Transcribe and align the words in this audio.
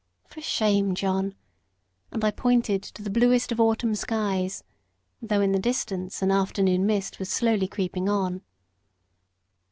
"For 0.25 0.41
shame, 0.41 0.95
John!" 0.95 1.35
and 2.09 2.25
I 2.25 2.31
pointed 2.31 2.81
to 2.81 3.03
the 3.03 3.11
bluest 3.11 3.51
of 3.51 3.59
autumn 3.59 3.93
skies, 3.93 4.63
though 5.21 5.41
in 5.41 5.51
the 5.51 5.59
distance 5.59 6.23
an 6.23 6.31
afternoon 6.31 6.87
mist 6.87 7.19
was 7.19 7.29
slowly 7.29 7.67
creeping 7.67 8.09
on. 8.09 8.41